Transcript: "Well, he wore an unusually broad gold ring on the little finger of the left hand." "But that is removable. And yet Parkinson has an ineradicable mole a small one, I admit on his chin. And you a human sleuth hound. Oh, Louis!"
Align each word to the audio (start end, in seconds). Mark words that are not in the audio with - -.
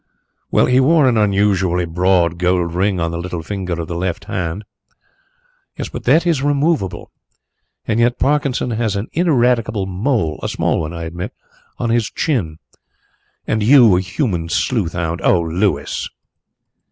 "Well, 0.49 0.65
he 0.65 0.79
wore 0.79 1.07
an 1.07 1.15
unusually 1.15 1.85
broad 1.85 2.39
gold 2.39 2.73
ring 2.73 2.99
on 2.99 3.11
the 3.11 3.19
little 3.19 3.43
finger 3.43 3.79
of 3.79 3.87
the 3.87 3.93
left 3.93 4.25
hand." 4.25 4.65
"But 5.91 6.05
that 6.05 6.25
is 6.25 6.41
removable. 6.41 7.11
And 7.85 7.99
yet 7.99 8.17
Parkinson 8.17 8.71
has 8.71 8.95
an 8.95 9.09
ineradicable 9.13 9.85
mole 9.85 10.39
a 10.41 10.49
small 10.49 10.79
one, 10.79 10.91
I 10.91 11.03
admit 11.03 11.33
on 11.77 11.91
his 11.91 12.09
chin. 12.09 12.57
And 13.45 13.61
you 13.61 13.95
a 13.95 14.01
human 14.01 14.49
sleuth 14.49 14.93
hound. 14.93 15.21
Oh, 15.23 15.39
Louis!" 15.43 16.09